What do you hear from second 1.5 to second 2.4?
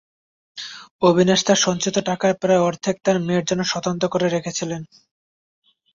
সঞ্চিত টাকার